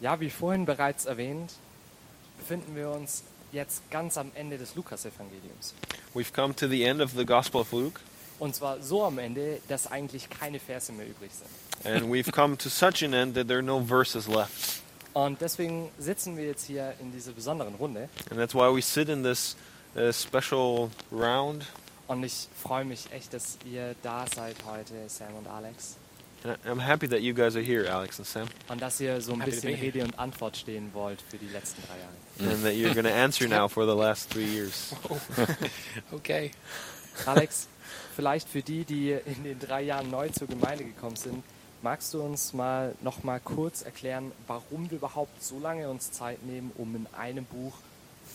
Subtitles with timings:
[0.00, 1.52] Ja, wie vorhin bereits erwähnt,
[2.38, 5.74] befinden wir uns jetzt ganz am Ende des Lukas-Evangeliums.
[6.14, 8.00] We've come to the end of the Gospel of Luke,
[8.38, 11.50] Und zwar so am Ende, dass eigentlich keine Verse mehr übrig sind.
[11.94, 14.82] and we've come to such an end that there are no verses left.
[15.14, 18.10] Und deswegen sitzen wir jetzt hier in dieser besonderen Runde.
[18.30, 19.56] And that's why we sit in this
[19.96, 21.64] uh, special round.
[22.08, 25.96] Und ich freue mich echt, dass ihr da seid heute, Sam und Alex.
[26.68, 29.40] I'm happy that you guys are here, Alex and Sam, Und dass ihr so ein
[29.40, 29.74] Happy bisschen.
[29.74, 32.52] Rede und Antwort stehen wollt für die letzten drei Jahre.
[32.54, 34.94] and that you're going to answer now for the last three years.
[36.12, 36.50] Okay.
[37.24, 37.68] Alex,
[38.14, 41.42] vielleicht für die, die in den drei Jahren neu zur Gemeinde gekommen sind,
[41.82, 46.42] magst du uns mal noch mal kurz erklären, warum wir überhaupt so lange uns Zeit
[46.44, 47.74] nehmen, um in einem Buch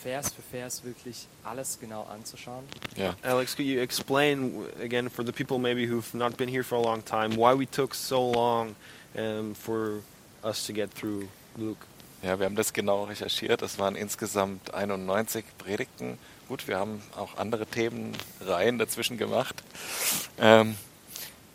[0.02, 2.64] Vers für Vers wirklich alles genau anzuschauen?
[2.96, 3.16] Ja.
[3.22, 6.82] Alex, could you explain again for the people maybe who've not been here for a
[6.82, 8.76] long time why we took so long
[9.16, 10.02] um, for
[10.44, 11.27] us to get through
[11.58, 11.86] Luke?
[12.24, 13.64] Ja, wir haben das genau recherchiert.
[13.64, 16.20] Es waren insgesamt 91 Predigten.
[16.48, 19.63] Gut, wir haben auch andere Themenreihen dazwischen gemacht.
[20.40, 20.76] Ähm,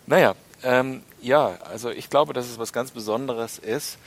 [0.06, 3.98] naja, ähm, ja, also ich glaube, dass es was ganz Besonderes ist,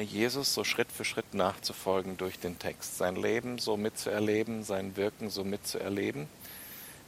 [0.00, 5.28] Jesus so Schritt für Schritt nachzufolgen durch den Text, sein Leben so mitzuerleben, sein Wirken
[5.28, 6.26] so mitzuerleben.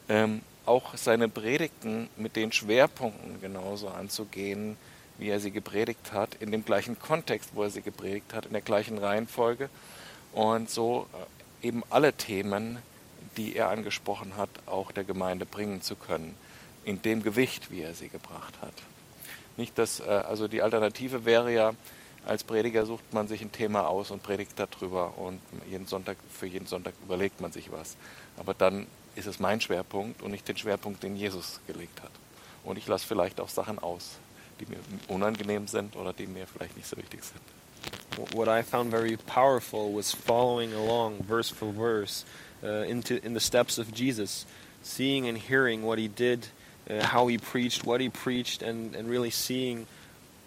[0.08, 4.76] Ähm, auch seine Predigten mit den Schwerpunkten genauso anzugehen,
[5.18, 8.52] wie er sie gepredigt hat, in dem gleichen Kontext, wo er sie gepredigt hat, in
[8.52, 9.70] der gleichen Reihenfolge
[10.32, 11.06] und so
[11.62, 12.78] äh, eben alle Themen,
[13.36, 16.34] die er angesprochen hat, auch der Gemeinde bringen zu können,
[16.84, 18.74] in dem Gewicht, wie er sie gebracht hat.
[19.56, 21.72] Nicht, dass, äh, also die Alternative wäre ja,
[22.26, 26.46] als Prediger sucht man sich ein Thema aus und predigt darüber und jeden Sonntag, für
[26.46, 27.96] jeden Sonntag überlegt man sich was.
[28.36, 32.10] Aber dann ist es mein Schwerpunkt und nicht den Schwerpunkt, den Jesus gelegt hat.
[32.64, 34.16] Und ich lasse vielleicht auch Sachen aus,
[34.60, 37.40] die mir unangenehm sind oder die mir vielleicht nicht so wichtig sind.
[38.18, 42.24] Wh- What I found very powerful was following along verse for verse
[42.62, 44.46] uh, into in the steps of Jesus,
[44.82, 46.48] seeing and hearing what he did,
[46.90, 49.86] uh, how he preached, what he preached, and, and really seeing,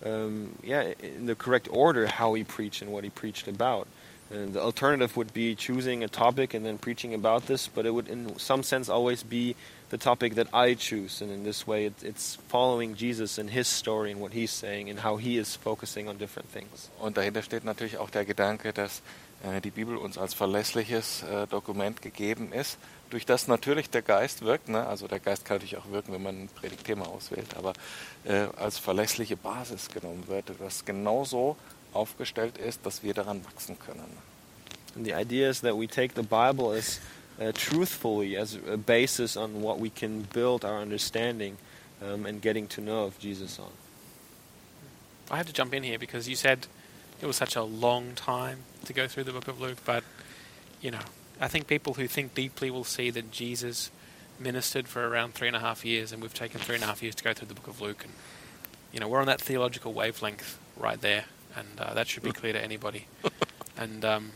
[0.06, 3.88] um, yeah, in the correct order how he preached and what he preached about.
[4.32, 7.92] And the alternative would be choosing a topic and then preaching about this, but it
[7.92, 9.56] would, in some sense, always be
[9.90, 11.22] the topic that I choose.
[11.22, 14.88] And in this way, it, it's following Jesus and his story and what he's saying
[14.88, 16.90] and how he is focusing on different things.
[17.00, 19.02] Und dahinter steht natürlich auch der Gedanke, dass
[19.64, 22.78] die Bibel uns als verlässliches äh, Dokument gegeben ist,
[23.10, 24.70] durch das natürlich der Geist wirkt.
[24.70, 24.86] Ne?
[24.86, 27.74] Also der Geist kann natürlich auch wirken, wenn man ein Predigtthema auswählt, aber
[28.26, 31.56] äh, als verlässliche Basis genommen wird, das genauso
[31.94, 34.30] aufgestellt ist, dass wir daran wachsen können.
[34.96, 37.00] And the idea is that we take the Bible as
[37.40, 41.58] uh, truthfully as a basis on what we can build our understanding
[42.02, 43.72] um, and getting to know of Jesus on.
[45.32, 46.68] I have to jump in here because you said
[47.22, 50.04] it was such a long time to go through the book of Luke, but
[50.82, 51.00] you know,
[51.40, 53.92] I think people who think deeply will see that Jesus
[54.40, 57.04] ministered for around three and a half years, and we've taken three and a half
[57.04, 58.14] years to go through the book of Luke, and
[58.94, 61.26] you know, we're on that theological wavelength right there,
[61.56, 63.08] and uh, that should be clear to anybody.
[63.78, 64.32] and um,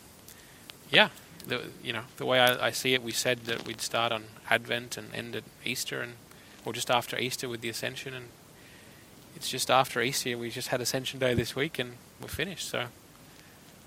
[0.91, 1.09] yeah,
[1.47, 4.25] the, you know, the way I, I see it, we said that we'd start on
[4.49, 6.13] Advent and end at Easter, and
[6.65, 8.25] or just after Easter with the Ascension, and
[9.35, 10.37] it's just after Easter.
[10.37, 11.93] We just had Ascension Day this week, and
[12.23, 12.69] we're finished.
[12.69, 12.79] So,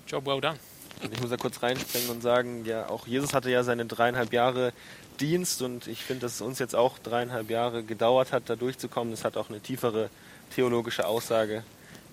[0.07, 0.57] job well done.
[1.03, 4.33] Und ich muss da kurz reinspringen und sagen, ja, auch Jesus hatte ja seine dreieinhalb
[4.33, 4.73] Jahre
[5.19, 9.11] Dienst und ich finde, dass es uns jetzt auch dreieinhalb Jahre gedauert hat, da durchzukommen.
[9.11, 10.09] Das hat auch eine tiefere
[10.55, 11.63] theologische Aussage.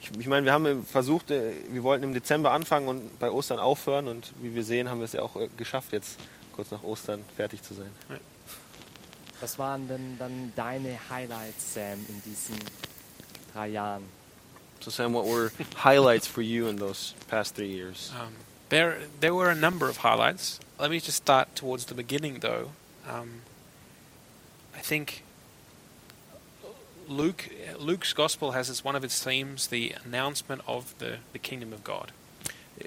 [0.00, 3.58] Ich, ich meine, wir haben versucht, äh, wir wollten im Dezember anfangen und bei Ostern
[3.58, 6.18] aufhören und wie wir sehen, haben wir es ja auch äh, geschafft, jetzt
[6.52, 7.90] kurz nach Ostern fertig zu sein.
[9.40, 12.56] Was waren denn dann deine Highlights, Sam, in diesen
[13.52, 14.04] drei Jahren?
[14.84, 18.12] So Sam, what were highlights for you in those past three years?
[18.20, 18.34] Um,
[18.68, 20.60] there, there were a number of highlights.
[20.78, 22.72] Let me just start towards the beginning, though.
[23.08, 23.40] Um,
[24.76, 25.22] I think
[27.08, 31.72] Luke, Luke's gospel has as one of its themes the announcement of the, the kingdom
[31.72, 32.12] of God.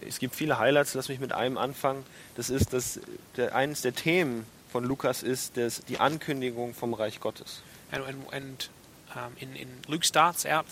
[0.05, 2.05] Es gibt viele Highlights, lass mich mit einem anfangen.
[2.35, 2.99] Das ist, dass
[3.37, 7.63] der, eines der Themen von Lukas ist das, die Ankündigung vom Reich Gottes.
[7.91, 8.69] And, and, and
[9.15, 10.67] um, in, in Luke starts out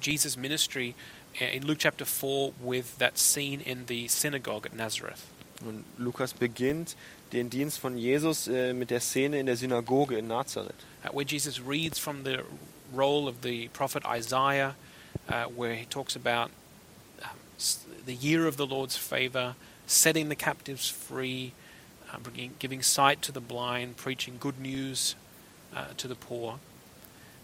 [0.00, 0.94] Jesus' ministry
[1.40, 5.30] uh, in Luke chapter 4 with that scene in the synagogue at Nazareth.
[5.66, 6.94] Und Lukas beginnt
[7.32, 11.24] den Dienst von Jesus äh, mit der Szene in der Synagoge in Nazareth, uh, where
[11.24, 12.44] Jesus reads from the
[12.92, 14.76] role of the prophet Isaiah,
[15.28, 16.50] uh, where he talks about
[17.22, 17.36] um,
[18.06, 19.56] the year of the Lord's favor,
[19.86, 21.52] setting the captives free,
[22.12, 25.16] uh, bringing, giving sight to the blind, preaching good news
[25.74, 26.60] uh, to the poor.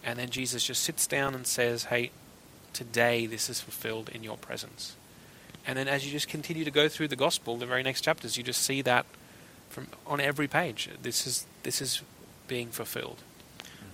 [0.05, 2.11] And then Jesus just sits down and says, Hey,
[2.73, 4.97] today this is fulfilled in your presence.
[5.67, 8.37] And then as you just continue to go through the gospel, the very next chapters,
[8.37, 9.07] you just see that
[9.71, 10.91] from on every page.
[11.03, 12.03] This is this is
[12.49, 13.19] being fulfilled.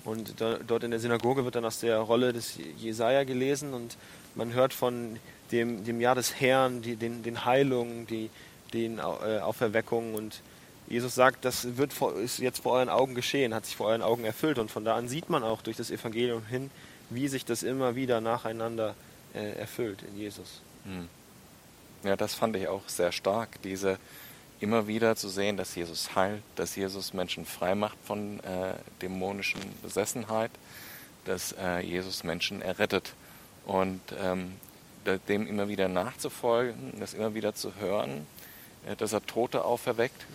[0.04, 3.96] Und da, dort in der Synagoge wird dann aus der Rolle des Jesaja gelesen und
[4.34, 5.18] man hört von
[5.52, 8.30] dem, dem Jahr des Herrn, die, den, den Heilungen, die,
[8.72, 10.40] den äh, Auferweckungen und
[10.90, 14.02] Jesus sagt, das wird vor, ist jetzt vor euren Augen geschehen, hat sich vor euren
[14.02, 16.70] Augen erfüllt und von da an sieht man auch durch das Evangelium hin,
[17.10, 18.96] wie sich das immer wieder nacheinander
[19.32, 20.60] äh, erfüllt in Jesus.
[20.84, 21.08] Hm.
[22.02, 23.98] Ja, das fand ich auch sehr stark, diese
[24.58, 29.60] immer wieder zu sehen, dass Jesus heilt, dass Jesus Menschen frei macht von äh, dämonischen
[29.82, 30.50] Besessenheit,
[31.24, 33.14] dass äh, Jesus Menschen errettet
[33.64, 34.56] und ähm,
[35.28, 38.26] dem immer wieder nachzufolgen, das immer wieder zu hören,
[38.86, 40.26] äh, dass er Tote auferweckt,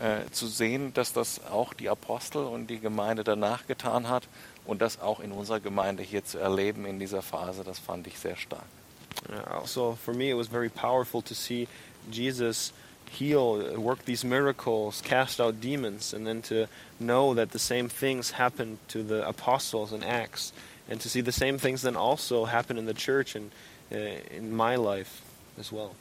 [0.00, 4.24] äh, zu sehen, dass das auch die Apostel und die Gemeinde danach getan hat
[4.64, 8.18] und das auch in unserer Gemeinde hier zu erleben in dieser Phase, das fand ich
[8.18, 8.64] sehr stark.
[9.46, 11.68] Also, for me, it was very powerful to see
[12.10, 12.72] Jesus
[13.10, 16.66] heal, work these miracles, cast out demons, and then to
[16.98, 20.52] know that the same things happened to the apostles in Acts,
[20.88, 23.50] and to see the same things then also happen in the church and
[23.92, 23.96] uh,
[24.30, 25.20] in my life
[25.58, 25.94] as well.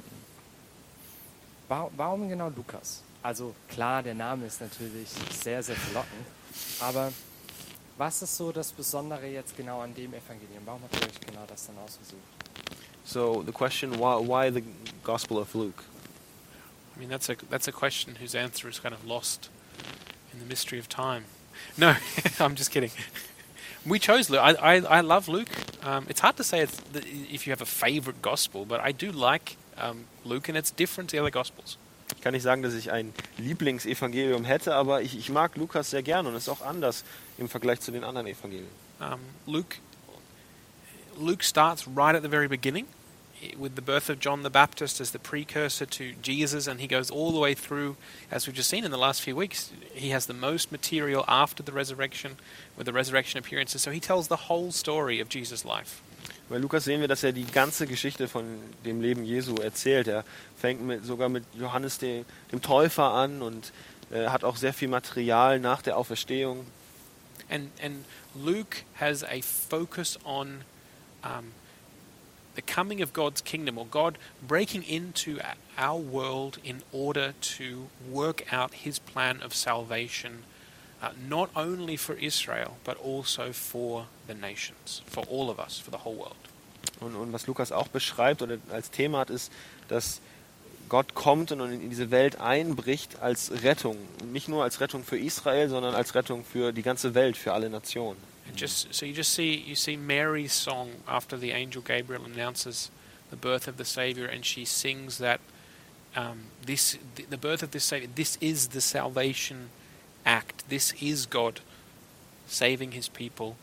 [1.69, 3.01] Warum genau Lukas?
[3.21, 6.25] Also klar, der Name ist natürlich sehr, sehr verlockend,
[6.79, 7.11] aber
[7.97, 10.63] was ist so das Besondere jetzt genau an dem Evangelium?
[10.65, 12.21] Warum habt ihr euch genau das dann ausgesucht?
[13.03, 14.63] So the question, why, why the
[15.03, 15.83] Gospel of Luke?
[16.95, 19.49] I mean, that's a that's a question whose answer is kind of lost
[20.33, 21.25] in the mystery of time.
[21.77, 21.95] No,
[22.39, 22.91] I'm just kidding.
[23.85, 24.41] We chose Luke.
[24.41, 25.49] I, I, I love Luke.
[25.83, 26.99] Um, it's hard to say it's the,
[27.31, 31.09] if you have a favorite gospel, but I do like um, Luke, and it's different
[31.09, 31.77] to the other gospels.
[32.15, 36.03] Ich kann nicht sagen, dass ich ein Lieblingsevangelium hätte, aber ich, ich mag Lukas sehr
[36.03, 37.03] gern und ist auch anders
[37.37, 38.67] im Vergleich zu den anderen Evangelien.
[38.99, 39.77] Um, Luke
[41.17, 42.85] Luke starts right at the very beginning
[43.57, 47.09] with the birth of John the Baptist as the precursor to Jesus, and he goes
[47.09, 47.95] all the way through,
[48.31, 49.71] as we've just seen in the last few weeks.
[49.93, 52.37] He has the most material after the resurrection,
[52.77, 53.81] with the resurrection appearances.
[53.81, 56.01] So he tells the whole story of Jesus' life.
[56.49, 58.43] Bei Lukas sehen wir, dass er die ganze Geschichte von
[58.83, 60.07] dem Leben Jesu erzählt.
[60.07, 60.25] Er
[60.57, 63.71] fängt mit, sogar mit Johannes dem, dem Täufer an und
[64.11, 66.65] äh, hat auch sehr viel Material nach der Auferstehung.
[67.49, 68.03] And, and
[68.35, 70.61] Luke has a focus on
[71.23, 71.51] um,
[72.55, 75.39] the coming of God's kingdom or God breaking into
[75.77, 80.43] our world in order to work out his plan of salvation,
[81.01, 85.91] uh, not only for Israel, but also for the nations, for all of us, for
[85.91, 86.35] the whole world.
[86.99, 89.51] Und, und was Lukas auch beschreibt oder als Thema hat, ist,
[89.87, 90.21] dass
[90.89, 93.97] Gott kommt und in diese Welt einbricht als Rettung.
[94.31, 97.69] Nicht nur als Rettung für Israel, sondern als Rettung für die ganze Welt, für alle
[97.69, 98.17] Nationen.
[98.47, 102.89] And just so you just see you see Mary's song after the angel Gabriel announces
[103.29, 105.39] the birth of the Savior, and she sings that
[106.15, 106.97] um, this
[107.29, 108.09] the birth of this Savior.
[108.15, 109.69] This is the salvation
[110.25, 110.67] act.
[110.69, 111.61] This is God
[112.47, 113.55] saving His people,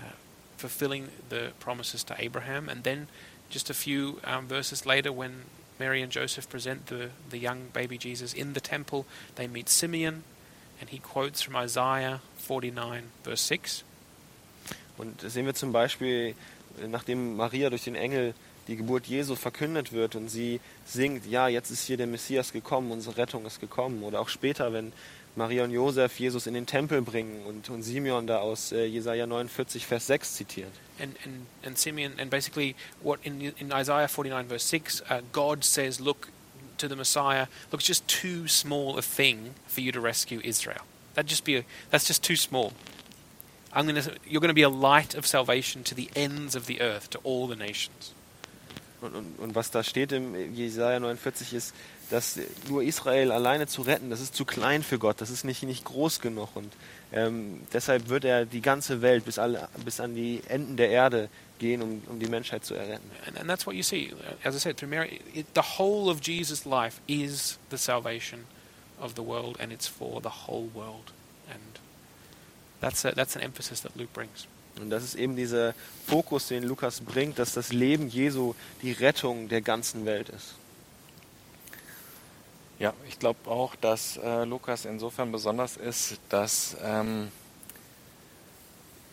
[0.00, 0.14] uh,
[0.56, 3.08] fulfilling the promises to Abraham, and then
[3.50, 5.44] just a few um, verses later, when
[5.78, 9.04] Mary and Joseph present the the young baby Jesus in the temple,
[9.36, 10.24] they meet Simeon,
[10.80, 13.84] and he quotes from Isaiah 49 verse 6.
[14.98, 16.34] Und sehen wir zum Beispiel,
[16.86, 18.34] nachdem Maria durch den Engel
[18.68, 22.92] die Geburt Jesu verkündet wird und sie singt, ja, jetzt ist hier der Messias gekommen,
[22.92, 24.02] unsere Rettung ist gekommen.
[24.04, 24.92] Oder auch später, wenn
[25.34, 29.26] Maria und Josef Jesus in den Tempel bringen und, und Simeon da aus äh, Jesaja
[29.26, 30.72] 49, Vers 6 zitiert.
[31.00, 35.64] And, and, and Simeon, and basically what in, in Isaiah 49, verse 6, uh, God
[35.64, 36.28] says, look
[36.78, 40.82] to the Messiah, look, it's just too small a thing for you to rescue Israel.
[41.14, 42.72] That'd just be a, that's just too small.
[43.72, 46.82] I'm gonna, you're going to be a light of salvation to the ends of the
[46.82, 48.12] earth, to all the nations.
[49.00, 51.74] Und, und, und was da steht im Jesaja 49 ist,
[52.12, 52.38] dass
[52.68, 55.84] nur Israel alleine zu retten, das ist zu klein für Gott, das ist nicht, nicht
[55.84, 56.54] groß genug.
[56.54, 56.70] Und
[57.12, 61.30] ähm, deshalb wird er die ganze Welt bis, alle, bis an die Enden der Erde
[61.58, 63.10] gehen, um, um die Menschheit zu erretten.
[63.26, 64.12] And, and that's what you see.
[64.44, 68.40] As I said, through Mary, it, the whole of Jesus' life is the salvation
[69.00, 71.12] of the world, and it's for the whole world.
[71.48, 71.80] And
[72.80, 74.46] that's, a, that's an emphasis that Luke brings.
[74.78, 75.74] Und das ist eben dieser
[76.06, 80.54] Fokus, den Lukas bringt, dass das Leben Jesu die Rettung der ganzen Welt ist.
[82.82, 87.30] Ja, ich glaube auch, dass äh, Lukas insofern besonders ist, dass ähm,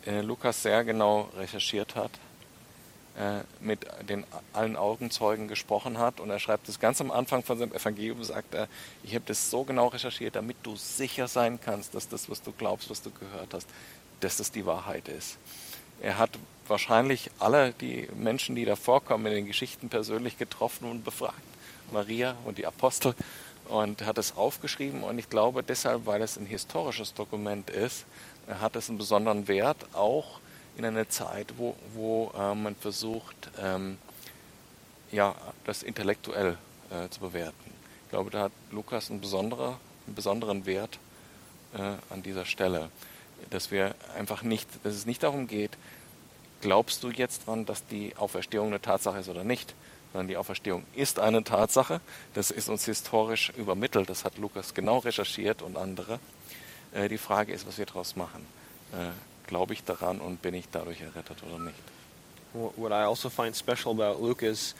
[0.04, 2.10] äh, Lukas sehr genau recherchiert hat,
[3.16, 4.24] äh, mit den
[4.54, 8.54] allen Augenzeugen gesprochen hat und er schreibt es ganz am Anfang von seinem Evangelium, sagt
[8.54, 8.66] er,
[9.04, 12.50] ich habe das so genau recherchiert, damit du sicher sein kannst, dass das, was du
[12.50, 13.68] glaubst, was du gehört hast,
[14.18, 15.38] dass das die Wahrheit ist.
[16.02, 16.30] Er hat
[16.66, 21.38] wahrscheinlich alle die Menschen, die da vorkommen, in den Geschichten persönlich getroffen und befragt.
[21.92, 23.14] Maria und die Apostel
[23.70, 28.04] und hat es aufgeschrieben und ich glaube deshalb, weil es ein historisches Dokument ist,
[28.60, 30.40] hat es einen besonderen Wert, auch
[30.76, 33.98] in einer Zeit, wo, wo äh, man versucht, ähm,
[35.12, 35.34] ja,
[35.64, 36.56] das intellektuell
[36.90, 37.70] äh, zu bewerten.
[38.04, 40.98] Ich glaube, da hat Lukas einen, besonderer, einen besonderen Wert
[41.74, 42.90] äh, an dieser Stelle,
[43.50, 45.76] dass wir einfach nicht, dass es nicht darum geht,
[46.60, 49.74] glaubst du jetzt dran, dass die Auferstehung eine Tatsache ist oder nicht,
[50.12, 52.00] sondern die Auferstehung ist eine Tatsache.
[52.34, 54.10] Das ist uns historisch übermittelt.
[54.10, 56.18] Das hat Lukas genau recherchiert und andere.
[56.92, 58.44] Äh, die Frage ist, was wir daraus machen.
[58.92, 59.10] Äh,
[59.46, 61.78] Glaube ich daran und bin ich dadurch errettet oder nicht?
[62.52, 64.74] What I also find special about Luke is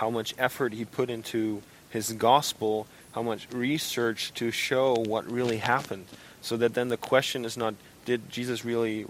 [0.00, 5.58] how much effort he put into his gospel, how much research to show what really
[5.58, 6.06] happened,
[6.40, 7.74] so that then the question is not
[8.04, 9.06] did Jesus really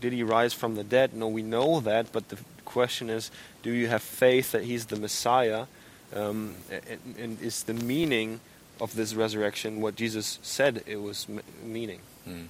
[0.00, 1.14] did he rise from the dead?
[1.14, 3.30] No, we know that, but the question is,
[3.62, 5.66] do you have faith that he's the Messiah?
[6.14, 8.40] Um, and, and, is the meaning
[8.80, 11.26] of this resurrection what Jesus said it was
[11.64, 12.00] meaning?
[12.24, 12.48] Hm.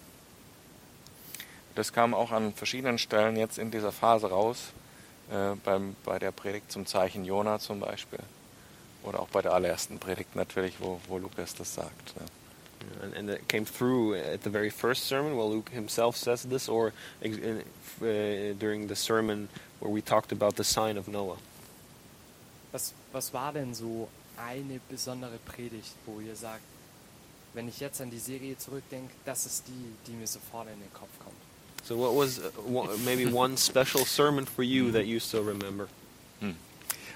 [1.75, 4.73] Das kam auch an verschiedenen Stellen jetzt in dieser Phase raus,
[5.31, 8.21] äh, beim, bei der Predigt zum Zeichen Jona zum Beispiel.
[9.05, 12.17] Oder auch bei der allerersten Predigt natürlich, wo, wo Lukas das sagt.
[12.17, 12.27] Ne?
[13.03, 16.69] And, and it came through at the very first sermon where Luke himself says this,
[16.69, 16.93] or
[17.25, 19.49] uh, during the sermon
[19.83, 21.39] where we talked about the sign of Noah.
[22.71, 24.09] Was, was war denn so
[24.39, 26.63] eine besondere Predigt, wo ihr sagt,
[27.55, 30.93] wenn ich jetzt an die Serie zurückdenke, das ist die, die mir sofort in den
[30.95, 31.37] Kopf kommt?
[31.85, 35.89] So what was uh, maybe one special sermon for you that you still remember?
[36.41, 36.57] Hm.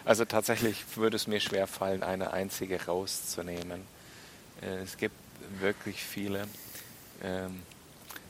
[0.04, 3.82] Also tatsächlich würde es mir schwer fallen, eine einzige rauszunehmen.
[4.60, 5.14] Äh, es gibt
[5.60, 6.48] wirklich viele.
[7.22, 7.62] Ähm,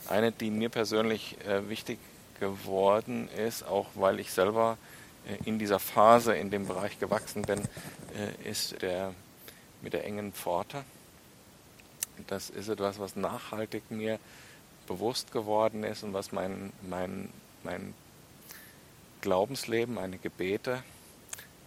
[0.09, 1.99] eine, die mir persönlich äh, wichtig
[2.40, 4.78] geworden ist, auch weil ich selber
[5.26, 9.14] äh, in dieser Phase in dem Bereich gewachsen bin, äh, ist der
[9.83, 10.85] mit der engen Pforte.
[12.26, 14.19] Das ist etwas, was nachhaltig mir
[14.87, 17.28] bewusst geworden ist und was mein, mein,
[17.62, 17.95] mein
[19.21, 20.83] Glaubensleben, meine Gebete,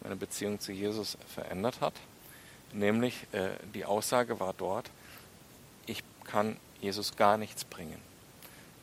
[0.01, 1.93] meine Beziehung zu Jesus verändert hat.
[2.73, 4.89] Nämlich äh, die Aussage war dort,
[5.85, 8.08] ich kann Jesus gar nichts bringen.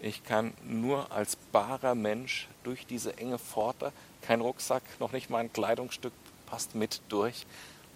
[0.01, 5.39] Ich kann nur als barer Mensch durch diese enge Pforte, kein Rucksack, noch nicht mal
[5.39, 6.13] ein Kleidungsstück
[6.47, 7.47] passt mit durch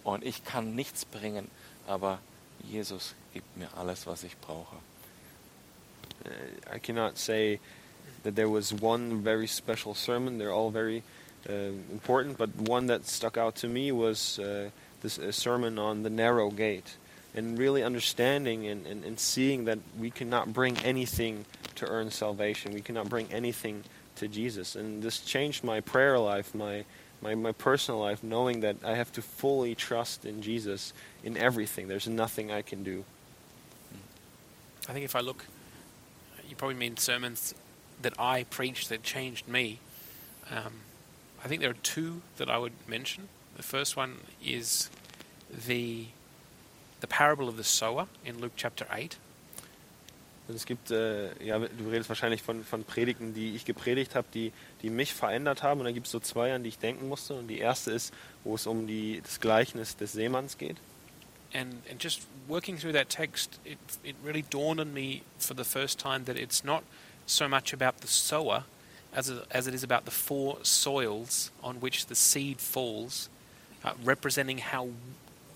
[0.03, 1.49] und ich kann nichts bringen,
[1.87, 2.19] aber
[2.63, 4.75] Jesus gibt mir alles, was ich brauche.
[6.73, 7.59] I cannot say
[8.23, 10.37] that there was one very special sermon.
[10.37, 11.03] They're all very
[11.49, 14.69] uh, important, but one that stuck out to me was uh,
[15.01, 16.97] this sermon on the narrow gate
[17.33, 22.73] and really understanding and, and, and seeing that we cannot bring anything to earn salvation.
[22.73, 23.83] We cannot bring anything
[24.15, 24.75] to Jesus.
[24.75, 26.85] And this changed my prayer life, my,
[27.21, 31.87] my, my personal life, knowing that I have to fully trust in Jesus in everything.
[31.87, 33.03] There's nothing I can do.
[34.89, 35.45] I think if I look,
[36.47, 37.53] you probably mean sermons
[38.01, 39.79] that I preached that changed me.
[40.49, 40.81] Um,
[41.43, 43.29] I think there are two that I would mention.
[43.55, 44.89] The first one is
[45.49, 46.07] the
[47.01, 49.17] the parable of the sower in Luke chapter 8.
[50.51, 54.27] Und es gibt, äh, ja, du redest wahrscheinlich von, von Predigten, die ich gepredigt habe,
[54.33, 55.79] die, die mich verändert haben.
[55.79, 57.35] Und dann gibt es so zwei, an die ich denken musste.
[57.35, 60.75] Und die erste ist, wo es um die, das Gleichnis des Seemanns geht.
[61.53, 65.63] And, and just working through that text, it, it really dawned on me for the
[65.63, 66.83] first time that it's not
[67.25, 68.65] so much about the sower
[69.13, 73.29] as, a, as it is about the four soils on which the seed falls,
[73.85, 74.89] uh, representing how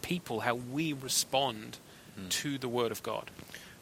[0.02, 1.80] people, how we respond
[2.16, 2.30] hm.
[2.30, 3.30] to the Word of God.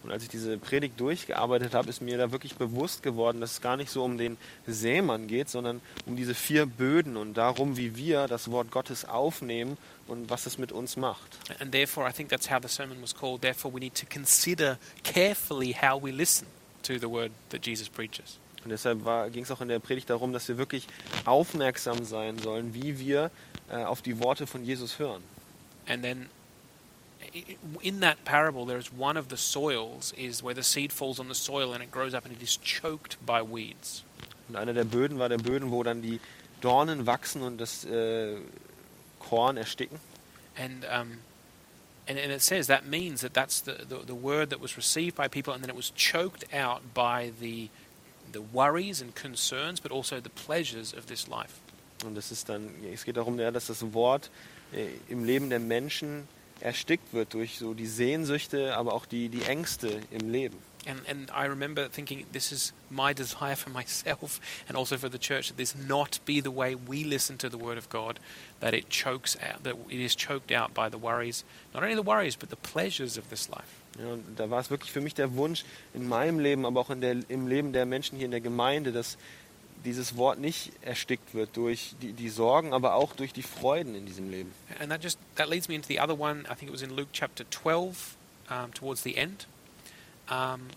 [0.04, 3.62] Und als ich diese Predigt durchgearbeitet habe, ist mir da wirklich bewusst geworden, dass es
[3.62, 7.96] gar nicht so um den Sämann geht, sondern um diese vier Böden und darum, wie
[7.96, 11.38] wir das Wort Gottes aufnehmen und was es mit uns macht.
[11.60, 13.42] And therefore, I think that's how the sermon was called.
[13.42, 16.48] Therefore, we need to consider carefully how we listen
[16.84, 18.40] to the word that Jesus preaches.
[18.64, 20.88] Und deshalb ging es auch in der Predigt darum, dass wir wirklich
[21.26, 23.30] aufmerksam sein sollen, wie wir
[23.70, 25.24] äh, auf die Worte von Jesus hören.
[25.86, 26.30] And then
[27.82, 31.36] in that parable, there's one of the soils is where the seed falls on the
[31.36, 34.04] soil and it grows up and it is choked by weeds.
[34.50, 36.20] Und einer der Böden war der Böden, wo dann die
[36.62, 38.38] Dornen wachsen und das äh,
[39.20, 40.00] Korn ersticken.
[40.56, 41.20] And um,
[42.08, 45.16] and, and it says that means that that's the, the, the word that was received
[45.16, 47.70] by people and then it was choked out by the
[48.32, 51.60] the worries and concerns, but also the pleasures of this life.
[52.06, 54.30] Und das ist dann, es geht darum, ja, dass das Wort
[54.74, 56.28] äh, im Leben der Menschen
[56.60, 60.58] erstickt wird durch so die Sehnsüchte, aber auch die, die Ängste im Leben.
[60.86, 65.18] And, and I remember thinking, this is my desire for myself and also for the
[65.18, 68.20] church that this not be the way we listen to the Word of God,
[68.60, 72.02] that it chokes out, that it is choked out by the worries, not only the
[72.02, 73.80] worries, but the pleasures of this life.
[74.00, 76.90] Ja, und da war es wirklich für mich der Wunsch in meinem Leben, aber auch
[76.90, 79.18] in der, im Leben der Menschen hier in der Gemeinde, dass
[79.86, 84.06] dieses Wort nicht erstickt wird durch die, die Sorgen, aber auch durch die Freuden in
[84.06, 84.52] diesem Leben.
[84.80, 86.46] And that just that leads me into the other one.
[86.50, 88.16] I think it was in Luke chapter 12,
[88.50, 89.48] um, towards the end,
[90.30, 90.68] um,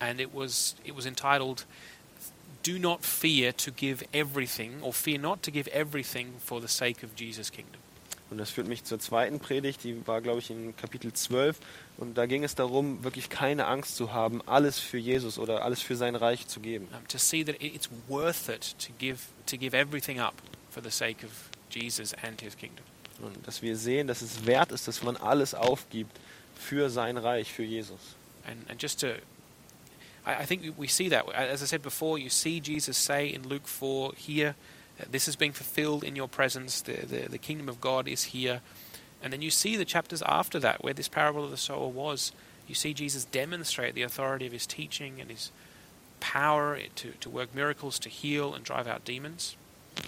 [0.00, 1.66] and it was it was entitled
[2.62, 7.02] "Do not fear to give everything, or fear not to give everything for the sake
[7.02, 7.81] of Jesus' kingdom."
[8.32, 11.58] Und das führt mich zur zweiten Predigt, die war, glaube ich, in Kapitel 12.
[11.98, 15.82] Und da ging es darum, wirklich keine Angst zu haben, alles für Jesus oder alles
[15.82, 16.88] für sein Reich zu geben.
[17.08, 20.32] To see that it- it's worth it to give to give everything up
[20.70, 21.30] for the sake of
[21.70, 22.84] Jesus and His kingdom.
[23.20, 26.18] Und dass wir sehen, dass es wert ist, dass man alles aufgibt
[26.58, 28.00] für sein Reich, für Jesus.
[28.46, 29.08] And, and just to,
[30.26, 31.28] I, I think we- see that.
[31.34, 34.54] As I said before, you see Jesus say in Luke 4 here,
[35.10, 38.60] this is being fulfilled in your presence, the, the, the kingdom of God is here.
[39.22, 42.32] And then you see the chapters after that, where this parable of the sower was,
[42.66, 45.50] you see Jesus demonstrate the authority of his teaching and his
[46.20, 49.56] power to, to work miracles, to heal and drive out demons.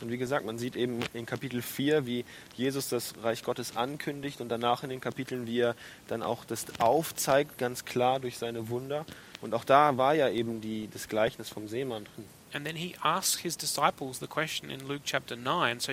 [0.00, 2.24] Und wie gesagt, man sieht eben in Kapitel 4, wie
[2.56, 5.76] Jesus das Reich Gottes ankündigt und danach in den Kapiteln, wie er
[6.08, 9.04] dann auch das aufzeigt, ganz klar durch seine Wunder.
[9.44, 12.24] Und auch da war ja eben die, das Gleichnis vom Seemann drin.
[12.54, 15.92] And then he asks his disciples the question in Luke chapter 9 so,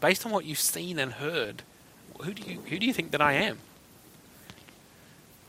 [0.00, 1.64] based on what you've seen and heard,
[2.18, 3.58] who do you, who do you think that I am?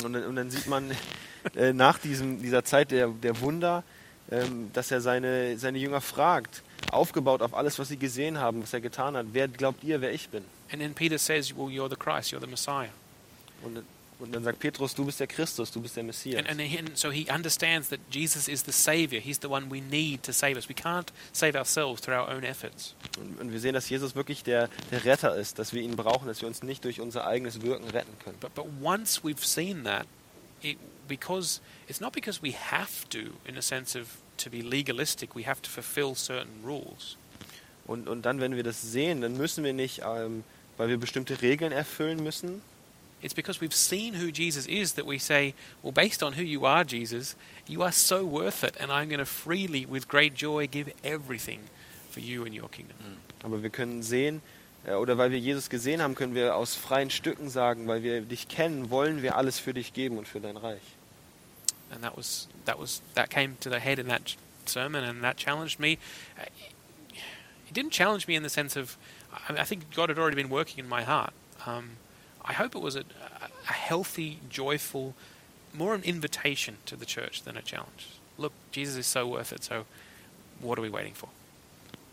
[0.03, 0.89] Und, dann- und dann sieht man
[1.55, 3.83] äh, nach diesem, dieser Zeit der, der Wunder,
[4.31, 8.73] ähm, dass er seine, seine Jünger fragt, aufgebaut auf alles, was sie gesehen haben, was
[8.73, 10.43] er getan hat, wer glaubt ihr, wer ich bin?
[10.71, 12.89] And then Peter says, Well, you're the Christ, you're the Messiah.
[13.61, 13.83] Und,
[14.19, 16.37] und dann sagt Petrus, du bist der Christus, du bist der Messias.
[16.37, 19.19] And, and, and so he understands that Jesus is the Savior.
[19.19, 20.69] He's the one we need to save us.
[20.69, 22.95] We can't save ourselves through our own efforts.
[23.19, 26.27] Und, und wir sehen, dass Jesus wirklich der, der Retter ist, dass wir ihn brauchen,
[26.27, 28.37] dass wir uns nicht durch unser eigenes Wirken retten können.
[28.39, 30.05] But, but once we've seen that,
[30.61, 35.35] it, because it's not because we have to, in a sense of to be legalistic,
[35.35, 37.17] we have to fulfill certain rules.
[37.85, 40.43] Und, und dann, wenn wir das sehen, dann müssen wir nicht, ähm,
[40.77, 42.61] weil wir bestimmte Regeln erfüllen müssen,
[43.23, 46.65] It's because we've seen who Jesus is that we say, well, based on who you
[46.65, 47.35] are, Jesus,
[47.67, 51.61] you are so worth it, and I'm going to freely, with great joy, give everything
[52.11, 52.97] for you and your kingdom.
[53.43, 54.41] aber wir können sehen,
[54.85, 58.21] äh, oder weil wir Jesus gesehen haben, können wir aus freien Stücken sagen, weil wir
[58.21, 60.81] dich kennen, wollen wir alles für dich geben und für dein Reich.
[61.91, 65.37] And that was that was that came to the head in that sermon, and that
[65.37, 65.97] challenged me.
[67.69, 68.97] It didn't challenge me in the sense of,
[69.31, 71.33] I, I think God had already been working in my heart.
[71.65, 71.97] Um,
[72.45, 73.03] I hope it was a,
[73.69, 75.13] a healthy, joyful,
[75.73, 78.07] more an invitation to the church than a challenge.
[78.37, 79.63] Look, Jesus is so worth it.
[79.63, 79.85] So,
[80.61, 81.29] what are we waiting for?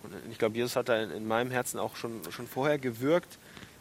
[0.03, 3.38] Und ich glaube, Jesus hat da in, in meinem Herzen auch schon, schon vorher gewirkt.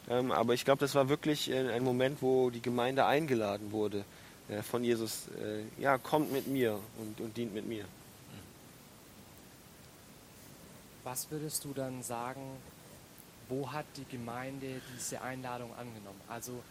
[0.08, 4.04] Ähm, aber ich glaube, das war wirklich äh, ein Moment, wo die Gemeinde eingeladen wurde
[4.48, 5.28] äh, von Jesus.
[5.40, 7.84] Äh, ja, kommt mit mir und, und dient mit mir.
[11.04, 12.42] Was würdest du dann sagen,
[13.50, 16.20] wo hat die Gemeinde diese Einladung angenommen?
[16.28, 16.62] Also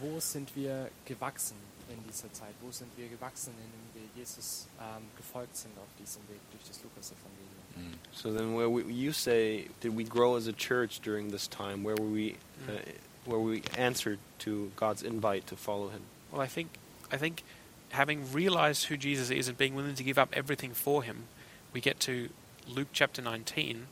[0.00, 1.56] wo sind wir gewachsen
[1.90, 2.54] in dieser Zeit?
[2.62, 6.82] Wo sind wir gewachsen, indem wir Jesus ähm, gefolgt sind auf diesem Weg durch das
[6.82, 7.98] Lukas-Evangelium?
[8.12, 11.82] So then, where we, you say, did we grow as a church during this time?
[11.82, 12.36] Where were we,
[12.68, 12.78] uh,
[13.26, 16.02] where we answered to God's invite to follow Him?
[16.30, 16.78] Well, I think
[17.10, 17.42] I think
[17.90, 21.24] having realized who Jesus is and being willing to give up everything for him,
[21.72, 22.28] we get to
[22.66, 23.86] Luke chapter 19,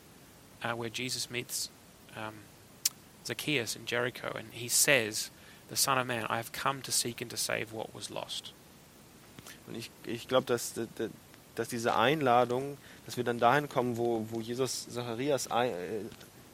[0.63, 1.71] uh, where Jesus meets
[2.17, 2.35] um,
[3.25, 5.31] Zacchaeus in Jericho, and he says,
[5.69, 8.53] "The Son of Man, I have come to seek and to save what was lost."
[9.67, 10.75] Und ich, ich glaube, dass,
[11.55, 16.01] dass, diese Einladung, dass wir dann dahin kommen, wo, wo Jesus Zacharias ein, äh,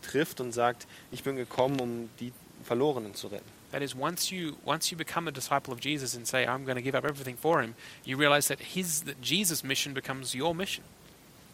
[0.03, 2.33] trifft und sagt, ich bin gekommen, um die
[2.64, 3.59] Verlorenen zu retten.
[3.71, 6.77] That is, once you once you become a disciple of Jesus and say, "I'm going
[6.77, 10.55] to give up everything for him," you realize that his that Jesus' mission becomes your
[10.55, 10.85] mission.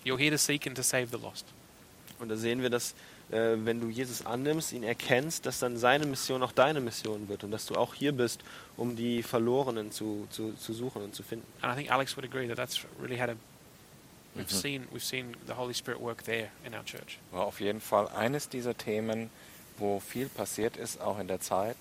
[0.05, 1.45] You're here to seek and to save the lost.
[2.21, 2.95] Und da sehen wir, dass
[3.35, 7.45] äh, wenn du Jesus annimmst, ihn erkennst, dass dann seine Mission auch deine Mission wird
[7.45, 8.41] und dass du auch hier bist,
[8.77, 11.47] um die Verlorenen zu, zu, zu suchen und zu finden.
[11.61, 13.37] And I think Alex would agree that that's really had a.
[14.37, 14.61] We've Mhm.
[14.61, 17.19] seen we've seen the Holy Spirit work there in our church.
[17.31, 19.31] War auf jeden Fall eines dieser Themen,
[19.79, 21.77] wo viel passiert ist, auch in der Zeit,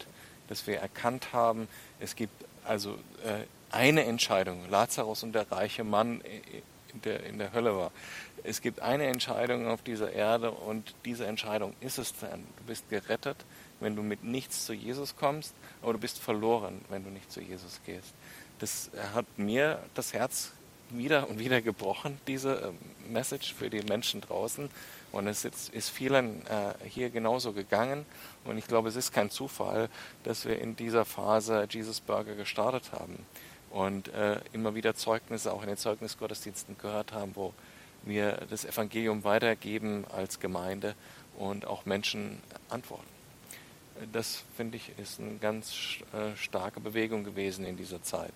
[0.50, 1.68] dass wir erkannt haben,
[2.00, 2.34] es gibt
[2.66, 2.92] also
[3.26, 6.22] äh, eine Entscheidung, Lazarus und der reiche Mann
[6.94, 7.92] in der, in der Hölle war.
[8.43, 12.43] Es gibt eine Entscheidung auf dieser Erde und diese Entscheidung ist es dann.
[12.58, 13.38] Du bist gerettet,
[13.79, 17.41] wenn du mit nichts zu Jesus kommst, aber du bist verloren, wenn du nicht zu
[17.41, 18.13] Jesus gehst.
[18.60, 20.51] das hat mir das Herz
[20.89, 24.69] wieder und wieder gebrochen, diese äh, Message für die Menschen draußen.
[25.12, 28.06] Und es ist, ist vielen äh, hier genauso gegangen.
[28.45, 29.89] Und ich glaube, es ist kein Zufall,
[30.23, 33.25] dass wir in dieser Phase Jesus Burger gestartet haben
[33.69, 37.53] und äh, immer wieder Zeugnisse auch in den Zeugnisgottesdiensten gehört haben, wo
[38.04, 40.96] wir das Evangelium weitergeben als Gemeinde
[41.38, 42.39] und auch Menschen
[42.70, 43.08] antworten.
[44.12, 45.74] Das finde ich ist eine ganz
[46.13, 48.34] äh, starke Bewegung gewesen in dieser Zeit.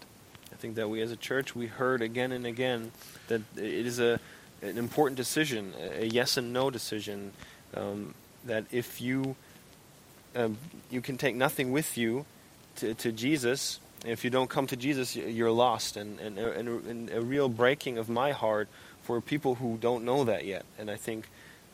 [0.51, 2.91] I think that we as a church we heard again and again
[3.27, 4.19] that it is a
[4.61, 7.31] an important decision, a yes and no decision.
[7.75, 8.13] Um,
[8.45, 9.35] that if you
[10.35, 10.57] um,
[10.89, 12.25] you can take nothing with you
[12.77, 17.09] to, to Jesus, if you don't come to Jesus, you're lost, and, and, and, and
[17.09, 18.67] a real breaking of my heart
[19.07, 20.65] for people who don't know that yet.
[20.77, 21.29] And I think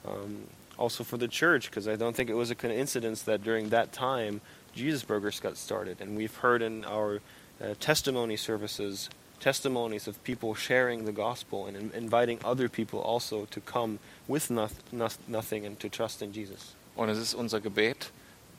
[0.08, 0.44] um,
[0.78, 3.92] also for the church, because I don't think it was a coincidence that during that
[3.92, 4.42] time
[4.76, 7.22] Jesus Burgers got started, and we've heard in our
[7.60, 13.46] uh, testimony services testimonies of people sharing the gospel and in, inviting other people also
[13.46, 16.76] to come with noth, noth, nothing and to trust in Jesus.
[16.96, 18.12] Und es ist unser Gebet,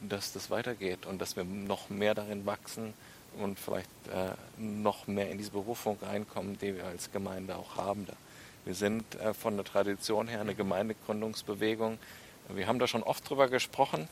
[0.02, 2.92] dass das weitergeht und dass wir noch mehr darin wachsen
[3.40, 8.04] und vielleicht äh, noch mehr in diese Berufung reinkommen, die wir als Gemeinde auch haben.
[8.06, 8.12] Da.
[8.64, 11.98] Wir sind äh, von der Tradition her eine Gemeindegründungsbewegung.
[12.48, 14.08] Wir haben da schon oft drüber gesprochen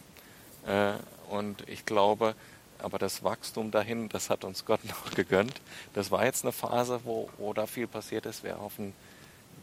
[0.66, 0.92] äh,
[1.30, 2.34] und ich glaube,
[2.78, 5.60] aber das Wachstum dahin, das hat uns Gott noch gegönnt.
[5.94, 8.44] Das war jetzt eine Phase, wo, wo da viel passiert ist.
[8.44, 8.92] Wir hoffen,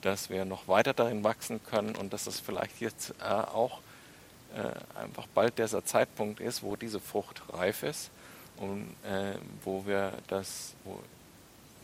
[0.01, 3.79] dass wir noch weiter darin wachsen können und dass es vielleicht jetzt äh, auch
[4.95, 8.09] einfach bald dieser Zeitpunkt ist, wo diese Frucht reif ist
[8.57, 8.95] und
[9.63, 10.99] wo wir das, wo,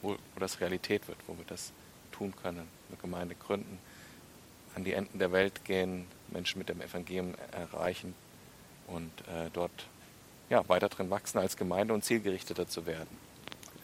[0.02, 1.74] wo das Realität wird, wo wir das
[2.18, 3.80] tun können, eine Gemeinde gründen,
[4.76, 8.14] an die Enden der Welt gehen, Menschen mit dem Evangelium erreichen
[8.88, 9.72] und äh, dort
[10.50, 13.26] ja, weiter drin wachsen als Gemeinde und zielgerichteter zu werden.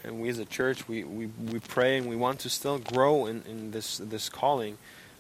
[0.04, 3.28] And we as a church, we, we, we pray and we want to still grow
[3.28, 4.78] in, in this, this calling.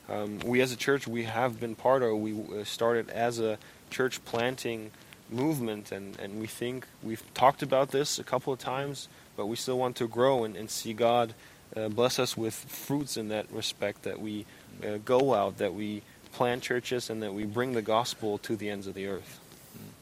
[0.10, 3.60] Um, we as a church, we have been part of, we uh, started as a
[3.92, 4.92] church planting
[5.30, 9.56] movement, and, and we think we've talked about this a couple of times, but we
[9.56, 11.36] still want to grow and, and see God
[11.76, 14.46] uh, bless us with fruits in that respect, that we
[14.84, 18.70] uh, go out, that we plant churches, and that we bring the gospel to the
[18.70, 19.40] ends of the earth.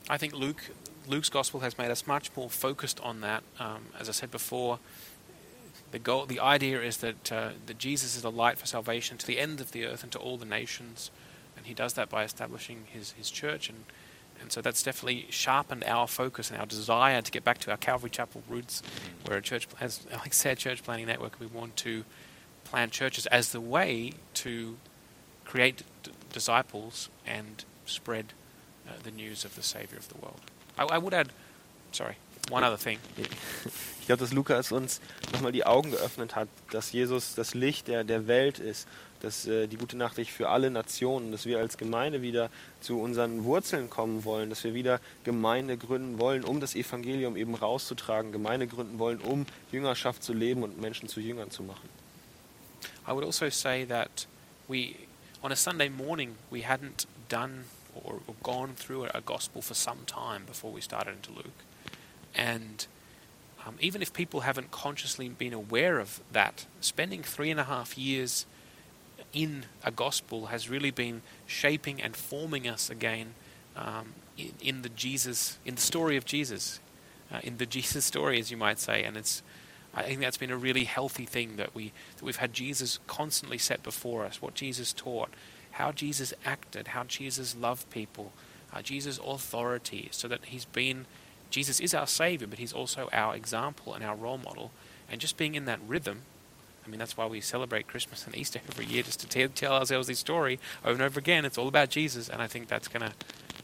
[0.09, 0.71] I think Luke
[1.07, 3.43] Luke's gospel has made us much more focused on that.
[3.59, 4.77] Um, as I said before,
[5.91, 9.25] the goal, the idea is that uh, that Jesus is a light for salvation to
[9.25, 11.09] the end of the earth and to all the nations,
[11.57, 13.85] and He does that by establishing His His church, and
[14.41, 17.77] and so that's definitely sharpened our focus and our desire to get back to our
[17.77, 18.81] Calvary Chapel roots,
[19.25, 22.03] where a church, as Alex said, Church Planning Network, we want to
[22.63, 24.77] plant churches as the way to
[25.45, 28.33] create d- disciples and spread
[28.87, 30.39] uh, the news of the Savior of the world.
[30.77, 31.29] I, I would add,
[31.91, 32.15] sorry,
[32.49, 32.99] one other thing.
[34.01, 35.01] Ich glaube, dass Lukas uns
[35.33, 38.87] nochmal die Augen geöffnet hat, dass Jesus das Licht der, der Welt ist,
[39.21, 42.49] dass äh, die gute Nachricht für alle Nationen, dass wir als Gemeinde wieder
[42.81, 47.55] zu unseren Wurzeln kommen wollen, dass wir wieder Gemeinde gründen wollen, um das Evangelium eben
[47.55, 51.89] rauszutragen, Gemeinde gründen wollen, um Jüngerschaft zu leben und Menschen zu Jüngern zu machen.
[53.07, 54.27] I would also say that
[54.67, 54.95] we,
[55.41, 60.05] on a Sunday morning, we hadn't done or, or gone through a, gospel for some
[60.05, 61.63] time before we started into Luke.
[62.35, 62.85] And
[63.65, 67.97] um, even if people haven't consciously been aware of that, spending three and a half
[67.97, 68.45] years
[69.33, 73.33] in a gospel has really been shaping and forming us again
[73.75, 76.79] um, in, in the Jesus, in the story of Jesus,
[77.31, 79.03] uh, in the Jesus story, as you might say.
[79.03, 79.43] And it's,
[79.93, 83.57] I think that's been a really healthy thing that we that we've had Jesus constantly
[83.57, 85.29] set before us, what Jesus taught,
[85.71, 88.31] how Jesus acted, how Jesus loved people,
[88.73, 91.05] uh, Jesus' authority, so that he's been
[91.49, 94.71] Jesus is our Savior, but He's also our example and our role model.
[95.11, 96.21] And just being in that rhythm,
[96.85, 99.73] I mean, that's why we celebrate Christmas and Easter every year, just to t- tell
[99.73, 101.45] ourselves this story over and over again.
[101.45, 103.13] It's all about Jesus, and I think that's gonna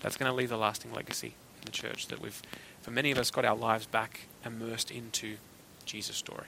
[0.01, 2.41] that's gonna leave a lasting legacy in the church that we've,
[2.81, 5.37] for many of us, got our lives back immersed into
[5.85, 6.47] Jesus' story.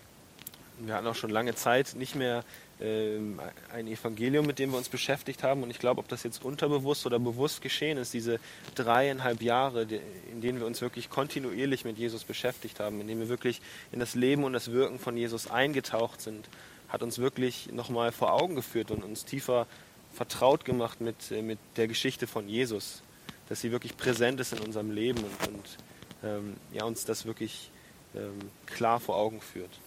[0.80, 2.44] Wir hatten auch schon lange Zeit nicht mehr
[2.80, 3.40] ähm,
[3.74, 5.64] ein Evangelium, mit dem wir uns beschäftigt haben.
[5.64, 8.40] Und ich glaube, ob das jetzt unterbewusst oder bewusst geschehen ist, diese
[8.76, 9.88] dreieinhalb Jahre,
[10.32, 13.62] in denen wir uns wirklich kontinuierlich mit Jesus beschäftigt haben, in denen wir wirklich
[13.92, 16.48] in das Leben und das Wirken von Jesus eingetaucht sind,
[16.90, 19.68] hat uns wirklich nochmal vor Augen geführt und uns tiefer
[20.14, 23.02] vertraut gemacht mit, äh, mit der Geschichte von Jesus,
[23.50, 25.78] dass sie wirklich präsent ist in unserem Leben und, und
[26.24, 27.72] ähm, ja, uns das wirklich
[28.16, 29.80] ähm, klar vor Augen führt.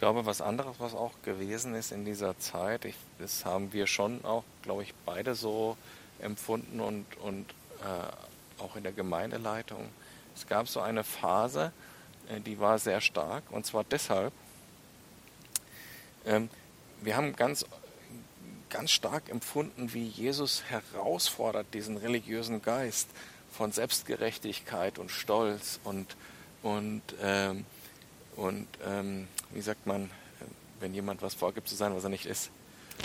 [0.00, 4.24] Glaube, was anderes, was auch gewesen ist in dieser Zeit, ich, das haben wir schon
[4.24, 5.76] auch, glaube ich, beide so
[6.20, 7.44] empfunden und, und
[7.82, 9.90] äh, auch in der Gemeindeleitung.
[10.34, 11.70] Es gab so eine Phase,
[12.30, 13.42] äh, die war sehr stark.
[13.50, 14.32] Und zwar deshalb,
[16.24, 16.48] ähm,
[17.02, 17.66] wir haben ganz,
[18.70, 23.10] ganz stark empfunden, wie Jesus herausfordert diesen religiösen Geist
[23.52, 26.16] von Selbstgerechtigkeit und Stolz und,
[26.62, 27.66] und, ähm,
[28.40, 30.10] und ähm, wie sagt man,
[30.80, 32.48] wenn jemand was vorgibt zu sein, was er nicht ist?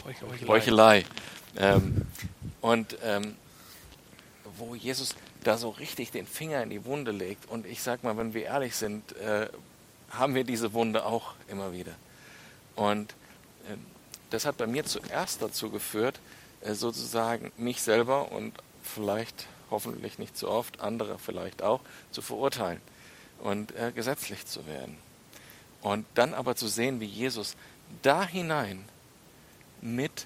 [0.06, 0.48] Heuchelei.
[0.48, 1.06] Heuchelei.
[1.58, 2.08] Ähm,
[2.62, 3.36] und ähm,
[4.58, 7.50] wo Jesus da so richtig den Finger in die Wunde legt.
[7.50, 9.50] Und ich sag mal, wenn wir ehrlich sind, äh,
[10.10, 11.92] haben wir diese Wunde auch immer wieder.
[12.78, 13.12] Und
[13.68, 13.76] äh,
[14.30, 16.18] das hat bei mir zuerst dazu geführt,
[16.62, 22.80] äh, sozusagen mich selber und vielleicht, hoffentlich nicht zu oft, andere vielleicht auch, zu verurteilen
[23.40, 24.98] und äh, gesetzlich zu werden.
[25.86, 27.56] Und dann aber zu sehen, wie Jesus
[28.02, 28.84] da hinein
[29.82, 30.26] mit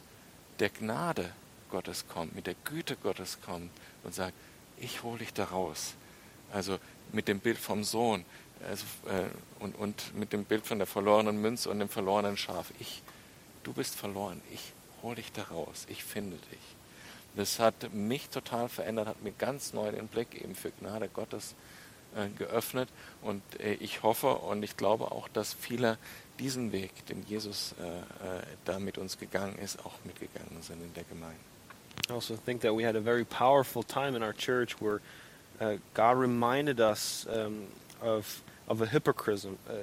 [0.59, 1.33] der Gnade
[1.69, 3.69] Gottes kommt, mit der Güte Gottes kommt
[4.05, 4.33] und sagt,
[4.77, 5.95] ich hole dich da raus.
[6.53, 6.79] Also
[7.11, 8.23] mit dem Bild vom Sohn
[8.69, 9.25] also, äh,
[9.61, 12.71] und, und mit dem Bild von der verlorenen Münze und dem verlorenen Schaf.
[12.79, 13.03] Ich,
[13.63, 14.71] du bist verloren, ich
[15.03, 16.75] hole dich da raus, ich finde dich.
[17.35, 21.51] Das hat mich total verändert, hat mir ganz neu den Blick eben für Gnade Gottes
[21.51, 21.78] äh,
[22.37, 22.89] geöffnet
[23.21, 25.97] und äh, ich hoffe und ich glaube auch, dass viele
[26.39, 30.93] diesen Weg, den Jesus äh, äh, da mit uns gegangen ist, auch mitgegangen sind in
[30.93, 31.39] der Gemeinde.
[32.09, 35.01] I also think that we had a very powerful time in our church where
[35.59, 37.67] uh, God reminded us um,
[38.01, 39.73] of of a hypocrisy, uh,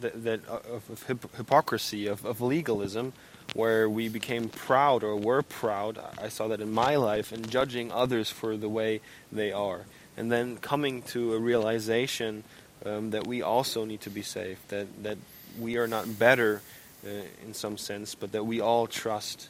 [0.00, 3.12] that, that of, of hip- hypocrisy, of, of legalism,
[3.52, 5.98] where we became proud or were proud.
[6.18, 9.82] I saw that in my life, in judging others for the way they are,
[10.16, 12.42] and then coming to a realization
[12.84, 14.60] um, that we also need to be saved.
[14.68, 15.18] That that
[15.58, 16.62] we are not better
[17.04, 17.08] uh,
[17.46, 19.48] in some sense, but that we all trust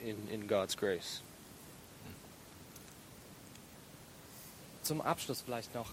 [0.00, 1.20] in, in God's grace.
[4.82, 5.92] Zum Abschluss vielleicht noch.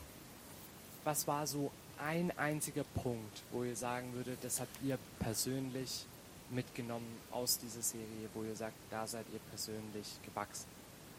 [1.04, 6.06] Was war so ein einziger Punkt, wo ihr sagen würdet, das habt ihr persönlich
[6.50, 10.68] mitgenommen aus dieser Serie, wo ihr sagt, da seid ihr persönlich gewachsen?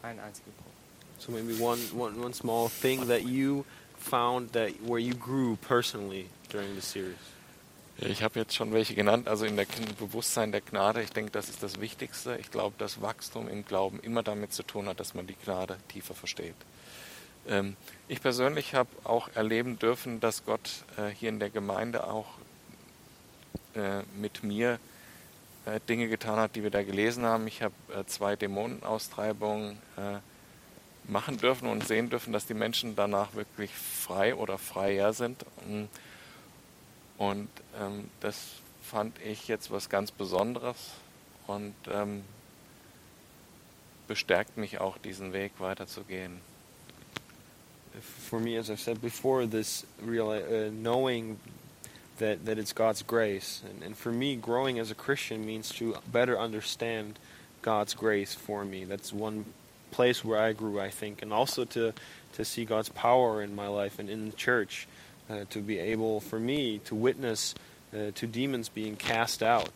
[0.03, 0.82] Ein einziger Punkt.
[1.19, 3.65] So maybe one, one, one small thing that you
[3.97, 7.15] found that where you grew personally during the series.
[7.97, 9.67] Ich habe jetzt schon welche genannt, also in der
[9.99, 11.03] Bewusstsein der Gnade.
[11.03, 12.37] Ich denke, das ist das Wichtigste.
[12.37, 15.77] Ich glaube, dass Wachstum im Glauben immer damit zu tun hat, dass man die Gnade
[15.89, 16.55] tiefer versteht.
[17.47, 17.75] Ähm,
[18.07, 22.27] ich persönlich habe auch erleben dürfen, dass Gott äh, hier in der Gemeinde auch
[23.75, 24.79] äh, mit mir
[25.65, 27.45] äh, Dinge getan hat, die wir da gelesen haben.
[27.47, 30.17] Ich habe äh, zwei Dämonenaustreibungen äh,
[31.07, 35.45] machen dürfen und sehen dürfen, dass die Menschen danach wirklich frei oder freier sind.
[37.17, 38.37] Und ähm, das
[38.81, 40.91] fand ich jetzt was ganz Besonderes
[41.47, 42.23] und ähm,
[44.07, 46.41] bestärkt mich auch, diesen Weg weiterzugehen.
[48.29, 51.39] For me, as I've said before, this real uh, knowing
[52.17, 55.95] that that it's God's grace, and, and for me, growing as a Christian means to
[56.11, 57.19] better understand
[57.61, 58.83] God's grace for me.
[58.83, 59.45] That's one
[59.93, 61.93] place where I grew, I think, and also to
[62.33, 64.87] to see God's power in my life and in the church,
[65.29, 67.53] uh, to be able for me to witness
[67.93, 69.69] uh, to demons being cast out,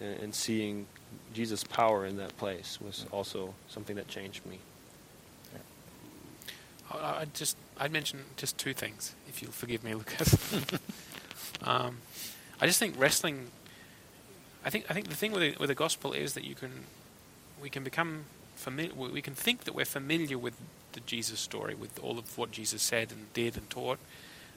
[0.00, 0.86] uh, and seeing
[1.32, 4.58] Jesus' power in that place was also something that changed me.
[6.92, 10.54] I I just I'd mention just two things, if you'll forgive me, Lucas.
[11.62, 11.98] um,
[12.60, 13.50] I just think wrestling.
[14.64, 16.84] I think I think the thing with the, with the gospel is that you can
[17.60, 18.24] we can become
[18.64, 18.94] familiar.
[18.94, 20.54] We can think that we're familiar with
[20.92, 23.98] the Jesus story, with all of what Jesus said and did and taught,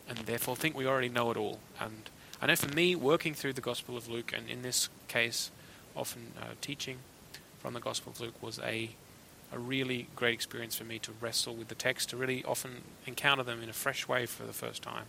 [0.07, 1.59] and therefore think we already know it all.
[1.79, 2.09] And
[2.41, 5.51] I know for me, working through the Gospel of Luke, and in this case,
[5.95, 6.97] often uh, teaching
[7.59, 8.89] from the Gospel of Luke was a
[9.53, 13.43] a really great experience for me to wrestle with the text, to really often encounter
[13.43, 15.05] them in a fresh way for the first time.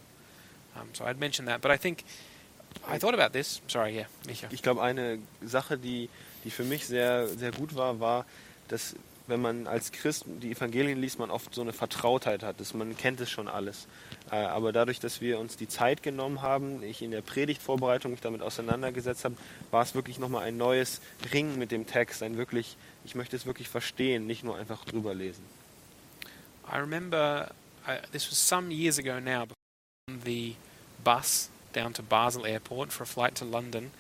[0.77, 2.05] Um, so I'd mention that, but I think
[2.87, 3.61] I thought about this.
[3.67, 4.49] Sorry, yeah, Micha.
[4.53, 6.09] Ich glaube, eine Sache, die,
[6.45, 8.27] die für mich sehr, sehr gut war, war,
[8.69, 8.95] dass
[9.29, 12.97] wenn man als Christ die Evangelien liest, man oft so eine Vertrautheit hat, dass man
[12.97, 13.87] kennt es schon alles.
[14.31, 18.23] Äh, aber dadurch, dass wir uns die Zeit genommen haben, ich in der Predigtvorbereitung mich
[18.23, 19.37] damit auseinandergesetzt habe,
[19.71, 21.01] war es wirklich nochmal ein neues
[21.33, 25.15] Ringen mit dem Text, ein wirklich, ich möchte es wirklich verstehen, nicht nur einfach drüber
[25.15, 25.45] lesen.
[26.71, 27.51] I remember
[27.87, 29.47] uh, this was some years ago now.
[30.11, 30.57] On the
[31.05, 33.91] bus down to Basel Airport for a flight to London,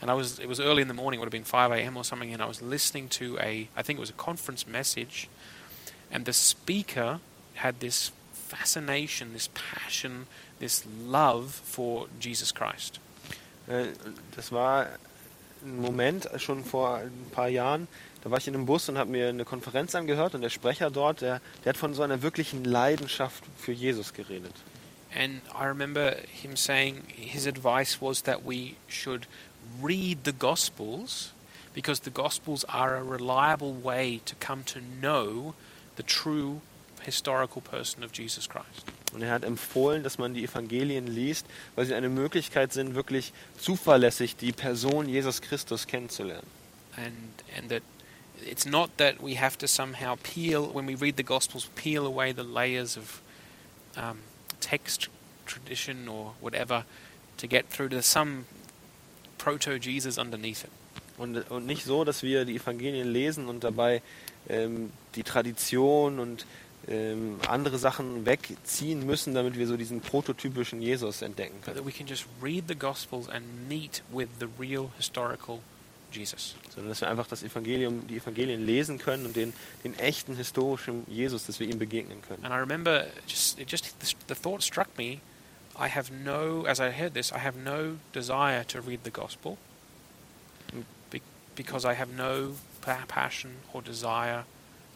[0.00, 1.18] and I was it was early in the morning.
[1.18, 1.96] It would have been five a.m.
[1.96, 5.28] or something, and I was listening to a I think it was a conference message,
[6.10, 7.20] and the speaker
[7.54, 8.12] had this
[8.48, 10.26] fascination, this passion,
[10.58, 13.00] this love for Jesus Christ.
[13.68, 13.88] Äh,
[14.36, 14.86] Das war
[15.64, 17.88] ein Moment schon vor ein paar Jahren.
[18.24, 20.90] Da war ich in einem Bus und habe mir eine Konferenz angehört und der Sprecher
[20.90, 24.54] dort, der, der hat von so einer wirklichen Leidenschaft für Jesus geredet.
[25.14, 29.26] And I remember him saying his advice was that we should
[29.80, 31.32] read the Gospels
[31.74, 35.54] because the Gospels are a reliable way to come to know
[35.96, 36.60] the true
[37.02, 38.84] historical person of Jesus Christ.
[39.12, 43.32] Und er hat empfohlen, dass man die Evangelien liest, weil sie eine Möglichkeit sind, wirklich
[43.58, 46.46] zuverlässig die Person Jesus Christus kennenzulernen.
[46.96, 47.14] And,
[47.56, 47.82] and that
[48.44, 52.32] it's not that we have to somehow peel, when we read the Gospels, peel away
[52.32, 53.22] the layers of
[53.96, 54.18] um,
[54.60, 55.08] text,
[55.46, 56.84] tradition, or whatever
[57.38, 58.46] to get through to some
[59.38, 60.70] proto Jesus underneath it.
[61.16, 64.02] Und, und nicht so, dass wir die Evangelien lesen und dabei
[64.48, 66.46] ähm, die Tradition und
[66.86, 71.76] ähm, andere Sachen wegziehen müssen, damit wir so diesen prototypischen Jesus entdecken können.
[76.74, 79.52] Sondern dass wir einfach das Evangelium, die Evangelien lesen können und den,
[79.84, 82.44] den echten historischen Jesus, dass wir ihm begegnen können.
[82.44, 85.18] And I remember just it just the, the thought struck me.
[85.78, 89.58] I have no, as I heard this, I have no desire to read the gospel
[91.10, 91.22] be,
[91.54, 94.44] because I have no pa- passion or desire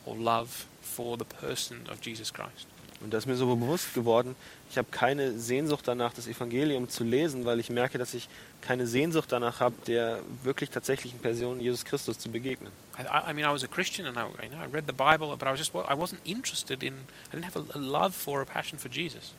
[0.04, 2.66] or love for the person of Jesus Christ.
[3.00, 4.36] Und das ist mir so bewusst geworden,
[4.70, 8.28] ich habe keine Sehnsucht danach, das Evangelium zu lesen, weil ich merke, dass ich
[8.60, 12.70] keine Sehnsucht danach habe, der wirklich tatsächlichen Person Jesus Christus zu begegnen.
[12.96, 14.92] I, I I mean, I was a Christian and I, you know, I read the
[14.92, 16.94] Bible, but I was just I wasn't interested in.
[17.30, 19.32] I didn't have a, a love for a passion for Jesus.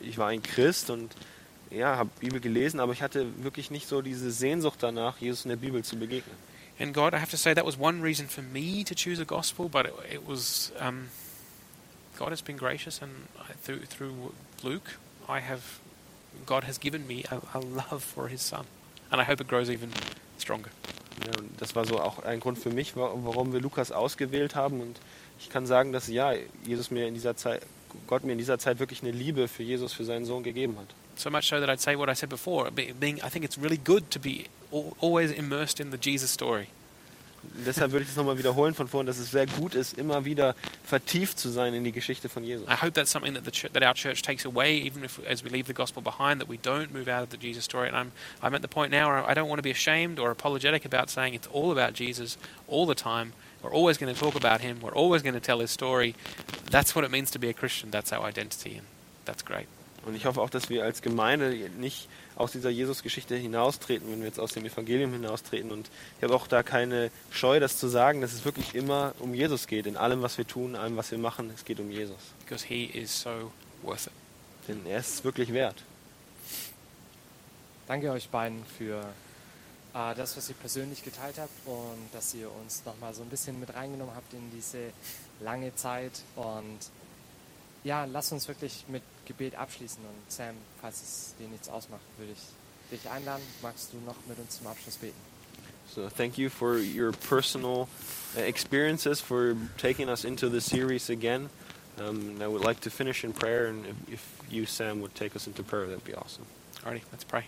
[0.00, 1.14] Ich war ein Christ und
[1.70, 5.50] ja, habe Bibel gelesen, aber ich hatte wirklich nicht so diese Sehnsucht danach, Jesus in
[5.50, 6.34] der Bibel zu begegnen.
[6.78, 9.24] And God, I have to say, that was one reason for me to choose a
[9.24, 11.08] gospel, but it, it was um,
[12.18, 15.60] God has been gracious, and I, through through Luke, I have
[16.46, 18.64] God has given me a, a love for His Son,
[19.10, 19.90] and I hope it grows even
[20.38, 20.70] stronger.
[21.26, 24.80] Ja, das war so auch ein Grund für mich, wa- warum wir Lukas ausgewählt haben.
[24.80, 24.98] Und
[25.38, 26.32] ich kann sagen, dass ja,
[26.64, 27.60] Jesus mir in dieser Zeit,
[28.06, 30.86] Gott mir in dieser Zeit wirklich eine Liebe für Jesus, für seinen Sohn gegeben hat.
[31.16, 32.70] So much so that I'd say what I said before.
[32.70, 36.32] be- Being, I think it's really good to be al- always immersed in the Jesus
[36.32, 36.68] story.
[37.66, 40.54] Deshalb würde ich das nochmal wiederholen von vorhin, dass es sehr gut ist, immer wieder
[40.84, 42.68] vertieft zu sein in die Geschichte von Jesus.
[42.68, 45.42] I hope that's something that the ch- that our church takes away, even if as
[45.42, 47.88] we leave the gospel behind, that we don't move out of the Jesus story.
[47.88, 50.30] And I'm I'm at the point now where I don't want to be ashamed or
[50.30, 52.36] apologetic about saying it's all about Jesus
[52.68, 53.32] all the time.
[53.62, 54.80] We're always going to talk about him.
[54.80, 56.14] We're always going to tell his story.
[56.70, 57.90] That's what it means to be a Christian.
[57.90, 58.86] That's our identity, and
[59.24, 59.66] that's great.
[60.06, 64.28] Und ich hoffe auch, dass wir als Gemeinde nicht aus dieser Jesus-Geschichte hinaustreten, wenn wir
[64.28, 65.70] jetzt aus dem Evangelium hinaustreten.
[65.70, 69.34] Und ich habe auch da keine Scheu, das zu sagen, dass es wirklich immer um
[69.34, 69.86] Jesus geht.
[69.86, 72.16] In allem, was wir tun, allem, was wir machen, es geht um Jesus.
[72.38, 74.12] Because he is so worth it.
[74.68, 75.76] Denn er ist es wirklich wert.
[77.86, 79.04] Danke euch beiden für
[79.94, 83.58] äh, das, was ihr persönlich geteilt habt und dass ihr uns nochmal so ein bisschen
[83.58, 84.92] mit reingenommen habt in diese
[85.40, 86.22] lange Zeit.
[86.36, 86.78] Und
[87.84, 90.02] ja, lasst uns wirklich mit Gebet abschließen.
[90.02, 93.42] Und Sam, falls es dir nichts ausmacht, würde ich dich einladen.
[93.62, 95.30] Magst du noch mit uns zum Abschluss beten?
[95.94, 97.88] So thank you for your personal
[98.36, 101.50] uh, experiences, for taking us into the series again.
[101.98, 105.14] Um, and I would like to finish in prayer, and if, if you, Sam, would
[105.14, 106.46] take us into prayer, that'd be awesome.
[106.84, 107.44] Alrighty, let's pray.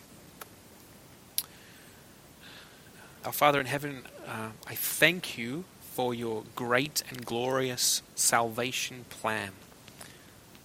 [3.24, 9.50] Our Father in heaven, uh, I thank you for your great and glorious salvation plan.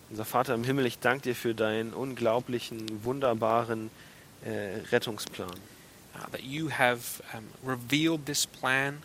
[0.09, 3.89] Unser Vater im Himmel, ich danke dir für deinen unglaublichen, wunderbaren
[4.45, 5.59] äh, Rettungsplan.
[6.17, 8.99] uh, that you have um, revealed this plan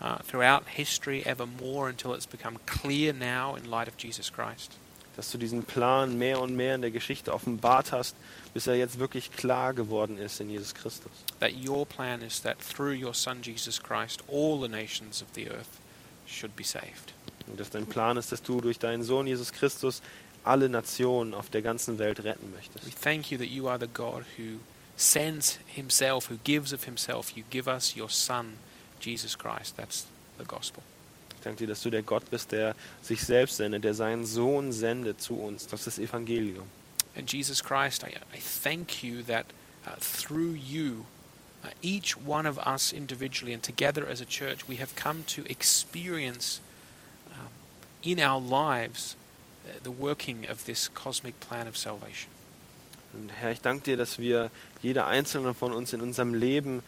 [0.00, 4.74] uh, throughout history ever more until it's become clear now in light of Jesus Christ.
[5.16, 8.16] Dass du diesen Plan mehr und mehr in der Geschichte offenbart hast,
[8.54, 11.12] bis er jetzt wirklich klar geworden ist in Jesus Christus.
[11.40, 15.50] That your plan is that through your Son Jesus Christ, all the nations of the
[15.50, 15.80] earth
[16.26, 17.12] should be saved.
[17.46, 20.00] Und dass dein Plan ist, dass du durch deinen Sohn Jesus Christus
[20.44, 22.86] alle Nationen auf der ganzen Welt retten möchtest.
[22.86, 24.60] We thank you that you are the God who
[24.96, 27.30] sends himself, who gives of himself.
[27.36, 28.54] You give us your Son,
[29.00, 29.76] Jesus Christ.
[29.76, 30.06] That's
[30.38, 30.82] the gospel.
[31.42, 34.70] Ich danke dir, dass du der Gott bist, der sich selbst sendet, der seinen Sohn
[34.70, 35.66] sendet zu uns.
[35.66, 36.68] Das ist das Evangelium.
[37.16, 39.46] And Jesus Christ, I, I thank you that
[39.84, 41.04] uh, through you,
[41.64, 45.42] uh, each one of us individually and together as a church, we have come to
[45.50, 46.60] experience
[47.32, 47.48] um,
[48.04, 49.16] in our lives
[49.66, 52.30] uh, the working of this cosmic plan of salvation.
[53.14, 56.84] Und Herr, ich danke dir, dass wir, jeder einzelne von uns in unserem Leben,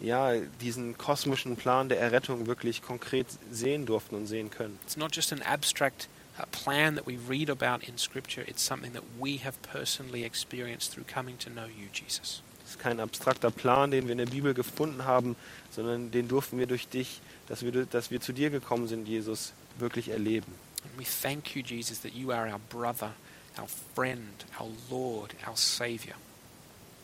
[0.00, 4.78] ja, diesen kosmischen Plan der Errettung wirklich konkret sehen durften und sehen können.
[4.84, 8.92] It's not just an abstract uh, plan that we read about in Scripture, it's something
[8.92, 12.42] that we have personally experienced through coming to know you, Jesus.
[12.62, 15.36] Das ist kein abstrakter Plan, den wir in der Bibel gefunden haben,
[15.70, 19.52] sondern den durften wir durch dich, dass wir, dass wir zu dir gekommen sind, Jesus,
[19.78, 20.52] wirklich erleben.
[20.82, 23.12] And we thank you, Jesus, that you are our brother
[23.58, 26.14] our friend, our Lord, our Savior.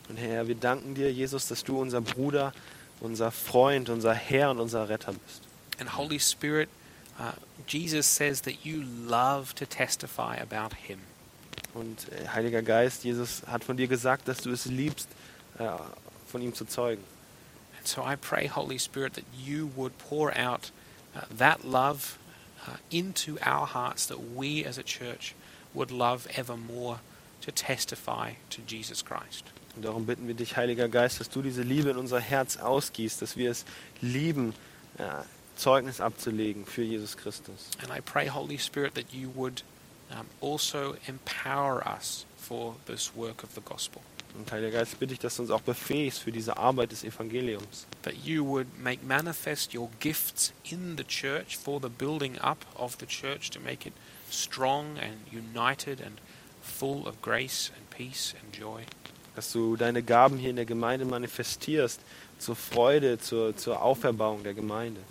[0.09, 2.53] Und Herr, wir danken dir, Jesus, dass du unser Bruder,
[3.01, 5.41] unser Freund, unser Herr und unser Retter bist.
[5.79, 6.69] And Holy Spirit,
[7.19, 7.31] uh,
[7.67, 10.99] Jesus says that you love to testify about Him.
[11.73, 15.09] Und äh, Heiliger Geist, Jesus hat von dir gesagt, dass du es liebst,
[15.57, 15.67] äh,
[16.27, 17.03] von ihm zu zeugen.
[17.77, 20.71] And so I pray, Holy Spirit, that you would pour out
[21.15, 22.19] uh, that love
[22.67, 25.33] uh, into our hearts, that we as a church
[25.73, 26.99] would love ever more
[27.41, 29.45] to testify to Jesus Christ.
[29.75, 33.21] Und darum bitten wir dich, Heiliger Geist, dass du diese Liebe in unser Herz ausgießt,
[33.21, 33.65] dass wir es
[34.01, 34.53] lieben,
[34.99, 37.69] ja, Zeugnis abzulegen für Jesus Christus.
[37.81, 39.63] And I pray, Holy Spirit, that you would
[40.09, 44.01] um, also empower us for this work of the gospel.
[44.33, 47.85] Und Heiliger Geist, bitte ich, dass du uns auch befähigst für diese Arbeit des Evangeliums.
[48.03, 52.97] That you would make manifest your gifts in the church for the building up of
[52.99, 53.93] the church to make it
[54.29, 56.19] strong and united and
[56.61, 58.83] full of grace and peace and joy.
[59.35, 62.01] Dass du deine Gaben hier in der Gemeinde manifestierst,
[62.37, 65.01] zur Freude, zur, zur Auferbauung der Gemeinde.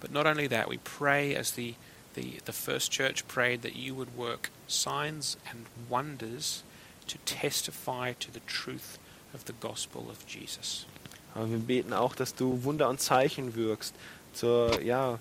[0.00, 1.74] But not only that, we pray as the,
[2.14, 6.62] the, the first church prayed that you would work signs and wonders
[7.08, 8.98] to testify to the truth
[9.34, 10.86] of the gospel of Jesus.
[11.34, 13.94] Aber wir beten auch, dass du Wunder und Zeichen wirkst,
[14.32, 15.18] zur, ja,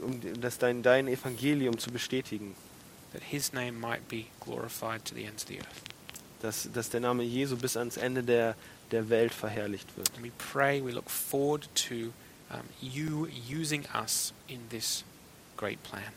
[0.00, 2.54] um das dein, dein Evangelium zu bestätigen.
[3.12, 5.87] That his name might be glorified to the ends of the earth.
[6.40, 8.54] Dass, dass der Name Jesu bis ans Ende der,
[8.90, 10.10] der Welt verherrlicht wird.
[10.16, 12.12] And we pray, we look forward to
[12.50, 15.04] um, you using us in this
[15.56, 16.12] great plan.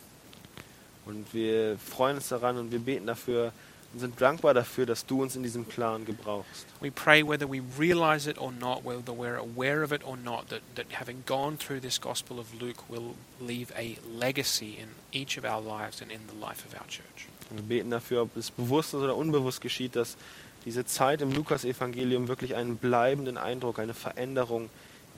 [1.06, 3.52] Und wir freuen uns daran und wir beten dafür
[3.94, 6.66] und sind dankbar dafür, dass du uns in diesem Plan gebrauchst.
[6.80, 10.50] We pray whether we realize it or not, whether we're aware of it or not,
[10.50, 15.38] that, that having gone through this Gospel of Luke will leave a legacy in each
[15.38, 17.28] of our lives and in the life of our church.
[17.50, 20.16] Wir beten dafür, ob es bewusst oder unbewusst geschieht, dass
[20.64, 24.70] diese Zeit im Lukas-Evangelium wirklich einen bleibenden Eindruck, eine Veränderung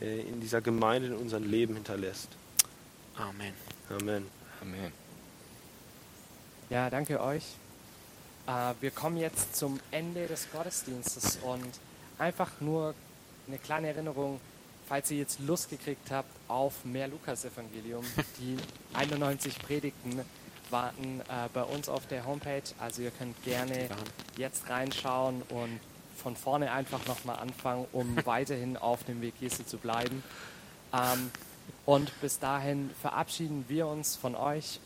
[0.01, 2.29] äh, in dieser Gemeinde, in unserem Leben hinterlässt.
[3.15, 3.53] Amen.
[3.89, 4.25] Amen.
[4.61, 4.91] Amen.
[6.69, 7.43] Ja, danke euch.
[8.47, 11.69] Äh, wir kommen jetzt zum Ende des Gottesdienstes und
[12.17, 12.93] einfach nur
[13.47, 14.39] eine kleine Erinnerung,
[14.87, 18.03] falls ihr jetzt Lust gekriegt habt auf mehr Lukas-Evangelium.
[18.39, 18.57] Die
[18.93, 20.21] 91 Predigten
[20.69, 22.63] warten äh, bei uns auf der Homepage.
[22.79, 23.89] Also ihr könnt gerne
[24.37, 25.79] jetzt reinschauen und
[26.17, 30.23] von vorne einfach nochmal anfangen, um weiterhin auf dem Weg Jesu zu bleiben.
[30.93, 31.31] Ähm,
[31.85, 34.79] und bis dahin verabschieden wir uns von euch